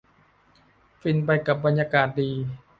[1.01, 2.31] ฟินไปกับบรรยากาศดี